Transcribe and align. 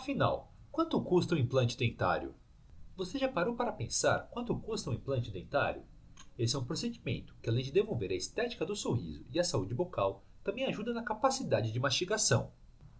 Afinal, 0.00 0.50
quanto 0.72 0.98
custa 1.02 1.34
um 1.34 1.38
implante 1.38 1.76
dentário? 1.76 2.34
Você 2.96 3.18
já 3.18 3.28
parou 3.28 3.54
para 3.54 3.70
pensar 3.70 4.30
quanto 4.30 4.58
custa 4.58 4.88
um 4.88 4.94
implante 4.94 5.30
dentário? 5.30 5.82
Esse 6.38 6.56
é 6.56 6.58
um 6.58 6.64
procedimento 6.64 7.36
que, 7.42 7.50
além 7.50 7.62
de 7.62 7.70
devolver 7.70 8.10
a 8.10 8.14
estética 8.14 8.64
do 8.64 8.74
sorriso 8.74 9.26
e 9.30 9.38
a 9.38 9.44
saúde 9.44 9.74
bucal, 9.74 10.24
também 10.42 10.64
ajuda 10.64 10.94
na 10.94 11.02
capacidade 11.02 11.70
de 11.70 11.78
mastigação. 11.78 12.50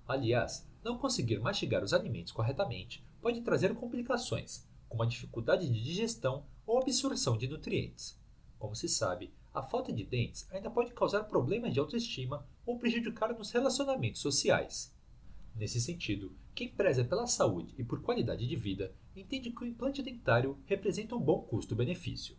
Aliás, 0.07 0.69
não 0.85 0.99
conseguir 0.99 1.39
mastigar 1.39 1.83
os 1.83 1.95
alimentos 1.95 2.33
corretamente 2.33 3.03
pode 3.23 3.41
trazer 3.41 3.75
complicações, 3.75 4.69
como 4.87 5.03
a 5.03 5.07
dificuldade 5.07 5.67
de 5.67 5.83
digestão 5.83 6.45
ou 6.67 6.77
absorção 6.77 7.39
de 7.39 7.49
nutrientes. 7.49 8.21
Como 8.59 8.77
se 8.77 8.91
sabe, 8.91 9.33
a 9.55 9.63
falta 9.63 9.91
de 9.91 10.05
dentes 10.05 10.47
ainda 10.51 10.71
pode 10.71 10.93
causar 10.93 11.25
problemas 11.25 11.73
de 11.73 11.81
autoestima 11.81 12.47
ou 12.67 12.79
prejudicar 12.79 13.33
nos 13.33 13.53
relacionamentos 13.53 14.21
sociais. 14.21 14.95
Nesse 15.57 15.81
sentido, 15.81 16.33
quem 16.61 16.69
preza 16.69 17.03
pela 17.03 17.27
saúde 17.27 17.75
e 17.79 17.83
por 17.83 18.03
qualidade 18.03 18.47
de 18.47 18.55
vida 18.55 18.95
entende 19.17 19.51
que 19.51 19.65
o 19.65 19.67
implante 19.67 20.03
dentário 20.03 20.59
representa 20.67 21.17
um 21.17 21.19
bom 21.19 21.41
custo-benefício. 21.41 22.37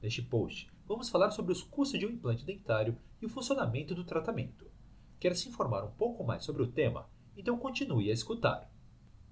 Neste 0.00 0.22
post, 0.22 0.70
vamos 0.86 1.08
falar 1.08 1.32
sobre 1.32 1.50
os 1.50 1.60
custos 1.60 1.98
de 1.98 2.06
um 2.06 2.10
implante 2.10 2.44
dentário 2.44 2.96
e 3.20 3.26
o 3.26 3.28
funcionamento 3.28 3.92
do 3.92 4.04
tratamento. 4.04 4.70
Quer 5.18 5.34
se 5.34 5.48
informar 5.48 5.84
um 5.84 5.90
pouco 5.90 6.22
mais 6.22 6.44
sobre 6.44 6.62
o 6.62 6.70
tema? 6.70 7.10
Então 7.36 7.58
continue 7.58 8.10
a 8.10 8.14
escutar. 8.14 8.72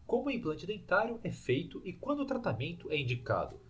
Como 0.04 0.26
o 0.26 0.30
implante 0.32 0.66
dentário 0.66 1.20
é 1.22 1.30
feito 1.30 1.80
e 1.84 1.92
quando 1.92 2.24
o 2.24 2.26
tratamento 2.26 2.90
é 2.90 2.98
indicado? 2.98 3.60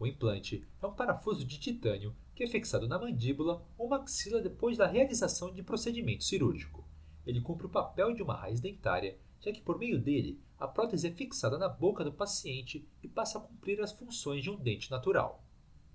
O 0.00 0.06
implante 0.06 0.66
é 0.80 0.86
um 0.86 0.94
parafuso 0.94 1.44
de 1.44 1.60
titânio 1.60 2.16
que 2.34 2.42
é 2.42 2.46
fixado 2.46 2.88
na 2.88 2.98
mandíbula 2.98 3.68
ou 3.76 3.86
maxila 3.86 4.40
depois 4.40 4.78
da 4.78 4.86
realização 4.86 5.52
de 5.52 5.62
procedimento 5.62 6.24
cirúrgico. 6.24 6.88
Ele 7.26 7.42
cumpre 7.42 7.66
o 7.66 7.70
papel 7.70 8.14
de 8.14 8.22
uma 8.22 8.34
raiz 8.34 8.62
dentária, 8.62 9.18
já 9.40 9.52
que 9.52 9.60
por 9.60 9.78
meio 9.78 9.98
dele 10.00 10.40
a 10.58 10.66
prótese 10.66 11.08
é 11.08 11.10
fixada 11.10 11.58
na 11.58 11.68
boca 11.68 12.02
do 12.02 12.12
paciente 12.12 12.86
e 13.02 13.08
passa 13.08 13.38
a 13.38 13.40
cumprir 13.40 13.80
as 13.80 13.92
funções 13.92 14.42
de 14.42 14.50
um 14.50 14.56
dente 14.56 14.90
natural. 14.90 15.44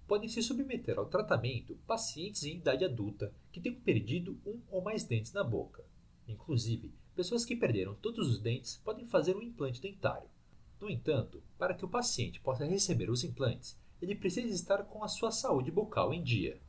Podem 0.07 0.29
se 0.29 0.43
submeter 0.43 0.99
ao 0.99 1.05
tratamento 1.05 1.75
pacientes 1.87 2.43
em 2.43 2.57
idade 2.57 2.85
adulta 2.85 3.33
que 3.51 3.59
tenham 3.59 3.79
perdido 3.79 4.37
um 4.45 4.59
ou 4.69 4.81
mais 4.81 5.03
dentes 5.03 5.33
na 5.33 5.43
boca. 5.43 5.83
Inclusive, 6.27 6.93
pessoas 7.15 7.43
que 7.43 7.55
perderam 7.55 7.95
todos 7.95 8.27
os 8.27 8.39
dentes 8.39 8.77
podem 8.83 9.07
fazer 9.07 9.35
um 9.35 9.41
implante 9.41 9.81
dentário. 9.81 10.29
No 10.79 10.89
entanto, 10.89 11.41
para 11.57 11.73
que 11.73 11.85
o 11.85 11.89
paciente 11.89 12.39
possa 12.39 12.65
receber 12.65 13.09
os 13.09 13.23
implantes, 13.23 13.79
ele 14.01 14.15
precisa 14.15 14.53
estar 14.53 14.83
com 14.83 15.03
a 15.03 15.07
sua 15.07 15.31
saúde 15.31 15.71
bucal 15.71 16.13
em 16.13 16.23
dia. 16.23 16.59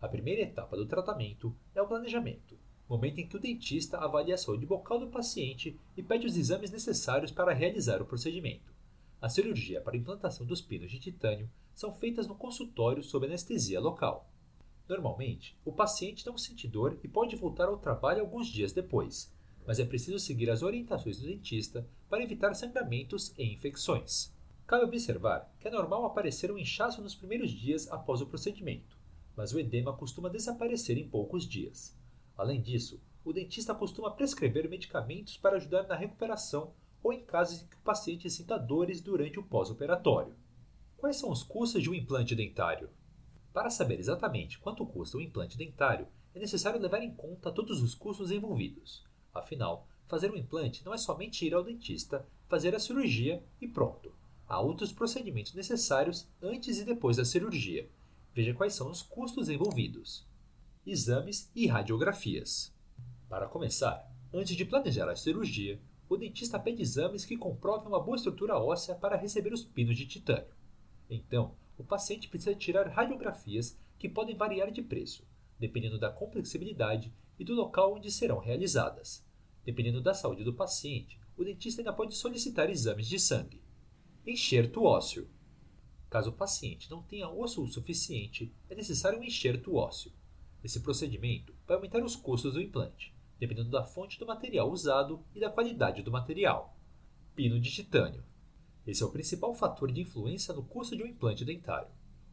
A 0.00 0.08
primeira 0.08 0.42
etapa 0.42 0.76
do 0.76 0.86
tratamento 0.86 1.56
é 1.74 1.80
o 1.80 1.86
planejamento, 1.86 2.58
momento 2.88 3.18
em 3.18 3.26
que 3.26 3.36
o 3.36 3.40
dentista 3.40 3.98
avalia 3.98 4.34
a 4.34 4.38
saúde 4.38 4.66
bucal 4.66 4.98
do 4.98 5.06
paciente 5.06 5.78
e 5.96 6.02
pede 6.02 6.26
os 6.26 6.36
exames 6.36 6.70
necessários 6.70 7.30
para 7.30 7.54
realizar 7.54 8.02
o 8.02 8.06
procedimento. 8.06 8.72
A 9.20 9.28
cirurgia 9.28 9.80
para 9.80 9.96
implantação 9.96 10.44
dos 10.44 10.60
pinos 10.60 10.90
de 10.90 10.98
titânio 10.98 11.48
são 11.74 11.94
feitas 11.94 12.26
no 12.26 12.34
consultório 12.34 13.02
sob 13.02 13.26
anestesia 13.26 13.80
local. 13.80 14.28
Normalmente, 14.88 15.56
o 15.64 15.72
paciente 15.72 16.26
não 16.26 16.36
sente 16.36 16.68
dor 16.68 16.98
e 17.02 17.08
pode 17.08 17.34
voltar 17.36 17.68
ao 17.68 17.78
trabalho 17.78 18.20
alguns 18.20 18.48
dias 18.48 18.72
depois, 18.72 19.32
mas 19.66 19.78
é 19.78 19.84
preciso 19.84 20.18
seguir 20.18 20.50
as 20.50 20.62
orientações 20.62 21.18
do 21.18 21.26
dentista 21.26 21.88
para 22.08 22.22
evitar 22.22 22.54
sangramentos 22.54 23.32
e 23.38 23.44
infecções. 23.44 24.30
Cabe 24.66 24.84
observar 24.84 25.50
que 25.58 25.68
é 25.68 25.70
normal 25.70 26.04
aparecer 26.04 26.50
um 26.50 26.58
inchaço 26.58 27.00
nos 27.02 27.14
primeiros 27.14 27.50
dias 27.50 27.90
após 27.90 28.20
o 28.20 28.26
procedimento, 28.26 28.98
mas 29.36 29.52
o 29.52 29.58
edema 29.58 29.92
costuma 29.96 30.28
desaparecer 30.28 30.98
em 30.98 31.08
poucos 31.08 31.48
dias. 31.48 31.96
Além 32.36 32.60
disso, 32.60 33.00
o 33.24 33.32
dentista 33.32 33.74
costuma 33.74 34.10
prescrever 34.10 34.68
medicamentos 34.68 35.36
para 35.36 35.56
ajudar 35.56 35.86
na 35.86 35.94
recuperação 35.94 36.72
ou 37.02 37.12
em 37.12 37.24
casos 37.24 37.62
em 37.62 37.66
que 37.66 37.76
o 37.76 37.80
paciente 37.80 38.28
sinta 38.30 38.58
dores 38.58 39.00
durante 39.00 39.38
o 39.38 39.42
pós-operatório. 39.42 40.34
Quais 40.96 41.16
são 41.16 41.30
os 41.30 41.42
custos 41.42 41.82
de 41.82 41.90
um 41.90 41.94
implante 41.94 42.34
dentário? 42.34 42.90
Para 43.52 43.70
saber 43.70 43.98
exatamente 43.98 44.58
quanto 44.58 44.86
custa 44.86 45.16
um 45.16 45.20
implante 45.20 45.56
dentário, 45.56 46.08
é 46.34 46.38
necessário 46.38 46.80
levar 46.80 47.02
em 47.02 47.14
conta 47.14 47.52
todos 47.52 47.82
os 47.82 47.94
custos 47.94 48.30
envolvidos. 48.30 49.04
Afinal, 49.32 49.86
fazer 50.08 50.30
um 50.30 50.36
implante 50.36 50.84
não 50.84 50.92
é 50.92 50.98
somente 50.98 51.46
ir 51.46 51.54
ao 51.54 51.62
dentista, 51.62 52.26
fazer 52.48 52.74
a 52.74 52.80
cirurgia 52.80 53.42
e 53.60 53.68
pronto. 53.68 54.12
Há 54.48 54.60
outros 54.60 54.92
procedimentos 54.92 55.54
necessários 55.54 56.28
antes 56.42 56.78
e 56.78 56.84
depois 56.84 57.16
da 57.16 57.24
cirurgia. 57.24 57.88
Veja 58.34 58.52
quais 58.52 58.74
são 58.74 58.90
os 58.90 59.02
custos 59.02 59.48
envolvidos. 59.48 60.26
Exames 60.86 61.50
e 61.54 61.66
radiografias. 61.66 62.70
Para 63.26 63.48
começar, 63.48 64.06
antes 64.30 64.54
de 64.54 64.66
planejar 64.66 65.08
a 65.08 65.16
cirurgia, 65.16 65.80
o 66.10 66.14
dentista 66.14 66.58
pede 66.58 66.82
exames 66.82 67.24
que 67.24 67.38
comprovem 67.38 67.88
uma 67.88 67.98
boa 67.98 68.16
estrutura 68.16 68.58
óssea 68.58 68.94
para 68.94 69.16
receber 69.16 69.50
os 69.54 69.64
pinos 69.64 69.96
de 69.96 70.06
titânio. 70.06 70.54
Então, 71.08 71.54
o 71.78 71.84
paciente 71.84 72.28
precisa 72.28 72.54
tirar 72.54 72.86
radiografias 72.88 73.78
que 73.98 74.10
podem 74.10 74.36
variar 74.36 74.70
de 74.70 74.82
preço, 74.82 75.26
dependendo 75.58 75.98
da 75.98 76.10
complexibilidade 76.10 77.10
e 77.38 77.44
do 77.44 77.54
local 77.54 77.94
onde 77.94 78.12
serão 78.12 78.38
realizadas. 78.38 79.24
Dependendo 79.64 80.02
da 80.02 80.12
saúde 80.12 80.44
do 80.44 80.52
paciente, 80.52 81.18
o 81.34 81.44
dentista 81.44 81.80
ainda 81.80 81.94
pode 81.94 82.14
solicitar 82.14 82.68
exames 82.68 83.08
de 83.08 83.18
sangue. 83.18 83.62
Enxerto 84.26 84.82
ósseo. 84.82 85.30
Caso 86.10 86.28
o 86.28 86.34
paciente 86.34 86.90
não 86.90 87.02
tenha 87.02 87.26
osso 87.26 87.62
o 87.62 87.68
suficiente, 87.68 88.52
é 88.68 88.74
necessário 88.74 89.18
um 89.18 89.24
enxerto 89.24 89.74
ósseo. 89.74 90.12
Esse 90.64 90.80
procedimento 90.80 91.54
vai 91.66 91.76
aumentar 91.76 92.02
os 92.02 92.16
custos 92.16 92.54
do 92.54 92.62
implante, 92.62 93.14
dependendo 93.38 93.68
da 93.68 93.84
fonte 93.84 94.18
do 94.18 94.24
material 94.24 94.70
usado 94.70 95.22
e 95.34 95.40
da 95.40 95.50
qualidade 95.50 96.00
do 96.00 96.10
material. 96.10 96.74
Pino 97.36 97.60
de 97.60 97.70
titânio. 97.70 98.24
Esse 98.86 99.02
é 99.02 99.06
o 99.06 99.10
principal 99.10 99.54
fator 99.54 99.92
de 99.92 100.00
influência 100.00 100.54
no 100.54 100.64
custo 100.64 100.96
de 100.96 101.02
um 101.02 101.06
implante 101.06 101.44
dentário. 101.44 101.90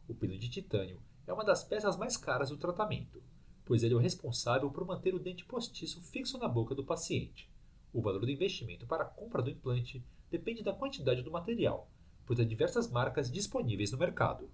O 0.08 0.14
pino 0.14 0.38
de 0.38 0.48
titânio 0.48 0.98
é 1.26 1.32
uma 1.32 1.44
das 1.44 1.62
peças 1.62 1.94
mais 1.98 2.16
caras 2.16 2.48
do 2.48 2.56
tratamento, 2.56 3.22
pois 3.66 3.82
ele 3.82 3.92
é 3.92 3.96
o 3.98 4.00
responsável 4.00 4.70
por 4.70 4.86
manter 4.86 5.14
o 5.14 5.18
dente 5.18 5.44
postiço 5.44 6.00
fixo 6.00 6.38
na 6.38 6.48
boca 6.48 6.74
do 6.74 6.86
paciente. 6.86 7.50
O 7.92 8.00
valor 8.00 8.24
do 8.24 8.30
investimento 8.30 8.86
para 8.86 9.02
a 9.02 9.08
compra 9.08 9.42
do 9.42 9.50
implante 9.50 10.02
depende 10.30 10.62
da 10.62 10.72
quantidade 10.72 11.20
do 11.20 11.30
material, 11.30 11.86
pois 12.24 12.40
há 12.40 12.44
diversas 12.44 12.90
marcas 12.90 13.30
disponíveis 13.30 13.92
no 13.92 13.98
mercado. 13.98 14.48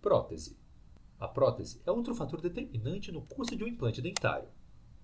Prótese. 0.00 0.58
A 1.20 1.28
prótese 1.28 1.82
é 1.84 1.92
outro 1.92 2.14
fator 2.14 2.40
determinante 2.40 3.12
no 3.12 3.20
custo 3.20 3.54
de 3.54 3.62
um 3.62 3.68
implante 3.68 4.00
dentário. 4.00 4.48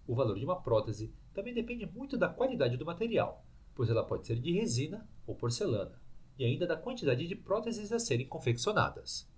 O 0.07 0.15
valor 0.15 0.39
de 0.39 0.45
uma 0.47 0.59
prótese 0.59 1.13
também 1.35 1.53
depende 1.53 1.85
muito 1.85 2.17
da 2.17 2.27
qualidade 2.27 2.79
do 2.79 2.87
material, 2.87 3.45
pois 3.75 3.91
ela 3.91 4.03
pode 4.03 4.27
ser 4.27 4.41
de 4.41 4.51
resina 4.51 5.07
ou 5.27 5.35
porcelana, 5.35 6.01
e 6.39 6.45
ainda 6.47 6.67
da 6.67 6.77
quantidade 6.77 7.29
de 7.29 7.37
próteses 7.37 7.93
a 7.93 7.99
serem 7.99 8.27
confeccionadas. 8.27 9.29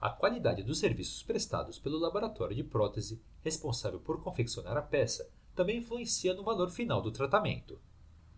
A 0.00 0.08
qualidade 0.08 0.62
dos 0.62 0.78
serviços 0.78 1.22
prestados 1.22 1.78
pelo 1.78 1.98
laboratório 1.98 2.56
de 2.56 2.64
prótese, 2.64 3.22
responsável 3.42 4.00
por 4.00 4.22
confeccionar 4.22 4.76
a 4.76 4.82
peça, 4.82 5.30
também 5.54 5.78
influencia 5.78 6.32
no 6.32 6.42
valor 6.42 6.70
final 6.70 7.02
do 7.02 7.12
tratamento. 7.12 7.78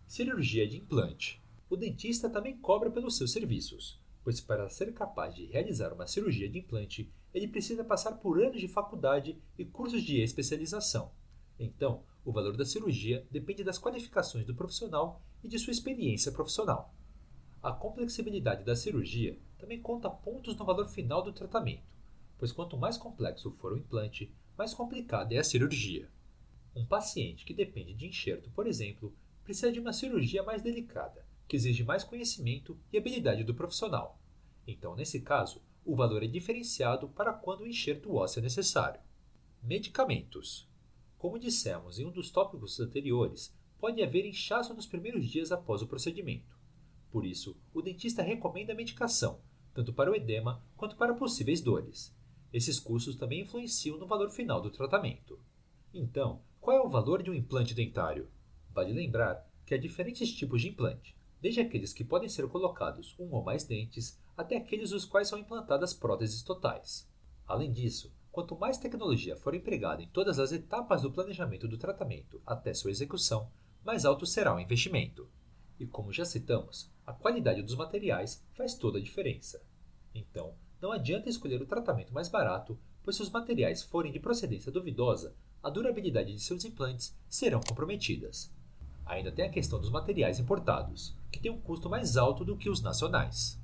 Cirurgia 0.05 0.67
de 0.67 0.77
implante 0.77 1.41
o 1.69 1.75
dentista 1.75 2.29
também 2.29 2.55
cobra 2.57 2.91
pelos 2.91 3.17
seus 3.17 3.31
serviços, 3.31 3.99
pois 4.25 4.41
para 4.41 4.67
ser 4.69 4.91
capaz 4.91 5.35
de 5.35 5.45
realizar 5.45 5.93
uma 5.93 6.07
cirurgia 6.07 6.49
de 6.49 6.57
implante, 6.57 7.13
ele 7.31 7.47
precisa 7.47 7.83
passar 7.83 8.13
por 8.13 8.41
anos 8.41 8.59
de 8.59 8.67
faculdade 8.67 9.37
e 9.55 9.63
cursos 9.63 10.01
de 10.01 10.19
especialização. 10.19 11.11
Então, 11.59 12.01
o 12.25 12.31
valor 12.31 12.57
da 12.57 12.65
cirurgia 12.65 13.23
depende 13.29 13.63
das 13.63 13.77
qualificações 13.77 14.43
do 14.43 14.55
profissional 14.55 15.21
e 15.43 15.47
de 15.47 15.59
sua 15.59 15.69
experiência 15.69 16.31
profissional. 16.31 16.91
A 17.61 17.71
complexibilidade 17.71 18.63
da 18.63 18.75
cirurgia 18.75 19.37
também 19.59 19.79
conta 19.79 20.09
pontos 20.09 20.55
no 20.55 20.65
valor 20.65 20.87
final 20.87 21.21
do 21.21 21.31
tratamento, 21.31 21.83
pois 22.39 22.51
quanto 22.51 22.75
mais 22.75 22.97
complexo 22.97 23.51
for 23.59 23.73
o 23.73 23.77
implante, 23.77 24.33
mais 24.57 24.73
complicada 24.73 25.35
é 25.35 25.37
a 25.37 25.43
cirurgia. 25.43 26.09
Um 26.75 26.83
paciente 26.83 27.45
que 27.45 27.53
depende 27.53 27.93
de 27.93 28.07
enxerto, 28.07 28.49
por 28.49 28.65
exemplo, 28.65 29.13
precisa 29.43 29.71
de 29.71 29.79
uma 29.79 29.93
cirurgia 29.93 30.41
mais 30.41 30.63
delicada, 30.63 31.23
que 31.47 31.55
exige 31.55 31.83
mais 31.83 32.03
conhecimento 32.03 32.77
e 32.91 32.97
habilidade 32.97 33.43
do 33.43 33.53
profissional. 33.53 34.19
Então, 34.67 34.95
nesse 34.95 35.21
caso, 35.21 35.61
o 35.85 35.95
valor 35.95 36.23
é 36.23 36.27
diferenciado 36.27 37.07
para 37.09 37.31
quando 37.31 37.61
o 37.61 37.67
enxerto 37.67 38.15
ósseo 38.15 38.39
é 38.39 38.43
necessário. 38.43 38.99
Medicamentos. 39.61 40.67
Como 41.17 41.39
dissemos 41.39 41.99
em 41.99 42.05
um 42.05 42.11
dos 42.11 42.31
tópicos 42.31 42.79
anteriores, 42.79 43.55
pode 43.79 44.01
haver 44.01 44.25
inchaço 44.25 44.73
nos 44.73 44.87
primeiros 44.87 45.27
dias 45.29 45.51
após 45.51 45.81
o 45.81 45.87
procedimento. 45.87 46.57
Por 47.11 47.25
isso, 47.25 47.55
o 47.73 47.81
dentista 47.81 48.21
recomenda 48.21 48.73
a 48.73 48.75
medicação, 48.75 49.39
tanto 49.73 49.93
para 49.93 50.11
o 50.11 50.15
edema 50.15 50.63
quanto 50.75 50.95
para 50.95 51.13
possíveis 51.13 51.61
dores. 51.61 52.15
Esses 52.51 52.79
custos 52.79 53.15
também 53.15 53.41
influenciam 53.41 53.97
no 53.97 54.07
valor 54.07 54.29
final 54.29 54.61
do 54.61 54.71
tratamento. 54.71 55.39
Então, 55.93 56.41
qual 56.59 56.77
é 56.77 56.81
o 56.81 56.89
valor 56.89 57.21
de 57.21 57.29
um 57.29 57.33
implante 57.33 57.73
dentário? 57.73 58.27
Vale 58.73 58.91
lembrar 58.91 59.47
que 59.65 59.73
há 59.73 59.77
diferentes 59.77 60.33
tipos 60.33 60.61
de 60.61 60.69
implante, 60.69 61.15
desde 61.45 61.61
aqueles 61.61 61.93
que 61.93 62.03
podem 62.03 62.27
ser 62.27 62.47
colocados 62.47 63.15
um 63.19 63.31
ou 63.31 63.43
mais 63.43 63.63
dentes 63.63 64.19
até 64.35 64.57
aqueles 64.57 64.91
os 64.91 65.05
quais 65.05 65.27
são 65.27 65.37
implantadas 65.37 65.93
próteses 65.93 66.41
totais. 66.41 67.07
Além 67.45 67.71
disso, 67.71 68.11
quanto 68.31 68.57
mais 68.57 68.79
tecnologia 68.79 69.35
for 69.35 69.53
empregada 69.53 70.01
em 70.01 70.07
todas 70.07 70.39
as 70.39 70.51
etapas 70.51 71.03
do 71.03 71.11
planejamento 71.11 71.67
do 71.67 71.77
tratamento 71.77 72.41
até 72.47 72.73
sua 72.73 72.89
execução, 72.89 73.47
mais 73.83 74.05
alto 74.05 74.25
será 74.25 74.55
o 74.55 74.59
investimento. 74.59 75.29
E 75.79 75.85
como 75.85 76.11
já 76.11 76.25
citamos, 76.25 76.91
a 77.05 77.13
qualidade 77.13 77.61
dos 77.61 77.75
materiais 77.75 78.43
faz 78.55 78.73
toda 78.73 78.97
a 78.97 79.03
diferença. 79.03 79.61
Então, 80.15 80.55
não 80.81 80.91
adianta 80.91 81.29
escolher 81.29 81.61
o 81.61 81.67
tratamento 81.67 82.11
mais 82.11 82.27
barato, 82.27 82.75
pois 83.03 83.17
se 83.17 83.21
os 83.21 83.29
materiais 83.29 83.83
forem 83.83 84.11
de 84.11 84.19
procedência 84.19 84.71
duvidosa, 84.71 85.35
a 85.61 85.69
durabilidade 85.69 86.33
de 86.33 86.41
seus 86.41 86.65
implantes 86.65 87.15
serão 87.29 87.61
comprometidas. 87.61 88.51
Ainda 89.05 89.31
tem 89.31 89.45
a 89.45 89.51
questão 89.51 89.79
dos 89.79 89.91
materiais 89.91 90.39
importados, 90.39 91.15
que 91.31 91.39
tem 91.39 91.51
um 91.51 91.61
custo 91.61 91.89
mais 91.89 92.17
alto 92.17 92.43
do 92.43 92.57
que 92.57 92.69
os 92.69 92.81
nacionais. 92.81 93.61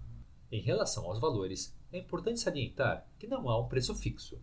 Em 0.51 0.61
relação 0.61 1.05
aos 1.05 1.19
valores, 1.19 1.75
é 1.91 1.97
importante 1.97 2.39
salientar 2.39 3.07
que 3.17 3.25
não 3.25 3.49
há 3.49 3.59
um 3.59 3.67
preço 3.67 3.95
fixo. 3.95 4.39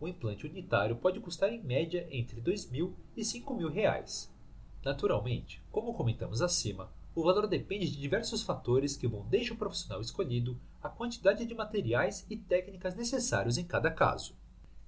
O 0.00 0.08
implante 0.08 0.46
unitário 0.46 0.96
pode 0.96 1.20
custar 1.20 1.52
em 1.52 1.62
média 1.62 2.08
entre 2.10 2.40
R$ 2.40 2.52
2.000 2.52 2.92
e 3.16 3.20
5.000 3.20 3.70
reais. 3.70 4.34
Naturalmente, 4.82 5.62
como 5.70 5.94
comentamos 5.94 6.40
acima, 6.40 6.90
o 7.14 7.22
valor 7.22 7.46
depende 7.46 7.90
de 7.90 8.00
diversos 8.00 8.42
fatores 8.42 8.96
que 8.96 9.06
vão 9.06 9.26
desde 9.28 9.52
o 9.52 9.56
profissional 9.56 10.00
escolhido 10.00 10.58
à 10.82 10.88
quantidade 10.88 11.44
de 11.44 11.54
materiais 11.54 12.24
e 12.30 12.36
técnicas 12.36 12.96
necessários 12.96 13.58
em 13.58 13.64
cada 13.64 13.90
caso. 13.90 14.34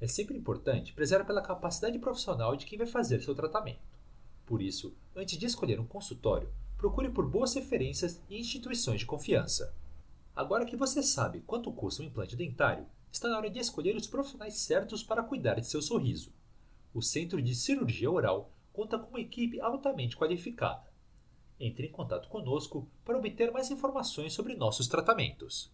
É 0.01 0.07
sempre 0.07 0.37
importante 0.37 0.93
prezar 0.95 1.27
pela 1.27 1.43
capacidade 1.43 1.99
profissional 1.99 2.57
de 2.57 2.65
quem 2.65 2.79
vai 2.79 2.87
fazer 2.87 3.21
seu 3.21 3.35
tratamento. 3.35 3.92
Por 4.47 4.61
isso, 4.61 4.95
antes 5.15 5.39
de 5.39 5.47
escolher 5.47 5.81
um 5.81 5.87
consultório, 5.87 6.53
procure 6.77 7.09
por 7.09 7.27
boas 7.27 7.55
referências 7.55 8.21
e 8.29 8.39
instituições 8.39 9.01
de 9.01 9.07
confiança. 9.07 9.75
Agora 10.35 10.65
que 10.65 10.77
você 10.77 11.03
sabe 11.03 11.43
quanto 11.47 11.71
custa 11.71 12.03
um 12.03 12.07
implante 12.07 12.35
dentário, 12.35 12.87
está 13.13 13.29
na 13.29 13.37
hora 13.37 13.51
de 13.51 13.59
escolher 13.59 13.95
os 13.95 14.07
profissionais 14.07 14.55
certos 14.55 15.03
para 15.03 15.23
cuidar 15.23 15.61
de 15.61 15.67
seu 15.67 15.83
sorriso. 15.83 16.33
O 16.95 17.03
Centro 17.03 17.41
de 17.41 17.55
Cirurgia 17.55 18.11
Oral 18.11 18.51
conta 18.73 18.99
com 18.99 19.11
uma 19.11 19.21
equipe 19.21 19.61
altamente 19.61 20.17
qualificada. 20.17 20.91
Entre 21.61 21.87
em 21.87 21.93
contato 21.93 22.29
conosco 22.29 22.89
para 23.05 23.19
obter 23.19 23.53
mais 23.53 23.71
informações 23.71 24.33
sobre 24.33 24.57
nossos 24.57 24.89
tratamentos. 24.89 25.71